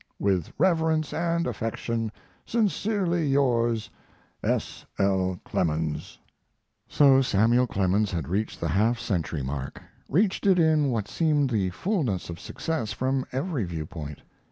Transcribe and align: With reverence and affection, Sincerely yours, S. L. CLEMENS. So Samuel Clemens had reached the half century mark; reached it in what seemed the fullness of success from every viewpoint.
With 0.17 0.51
reverence 0.57 1.13
and 1.13 1.45
affection, 1.45 2.11
Sincerely 2.43 3.27
yours, 3.27 3.91
S. 4.41 4.83
L. 4.97 5.39
CLEMENS. 5.45 6.17
So 6.87 7.21
Samuel 7.21 7.67
Clemens 7.67 8.09
had 8.11 8.27
reached 8.27 8.59
the 8.59 8.69
half 8.69 8.97
century 8.99 9.43
mark; 9.43 9.79
reached 10.09 10.47
it 10.47 10.57
in 10.57 10.89
what 10.89 11.07
seemed 11.07 11.51
the 11.51 11.69
fullness 11.69 12.31
of 12.31 12.39
success 12.39 12.91
from 12.91 13.27
every 13.31 13.63
viewpoint. 13.63 14.23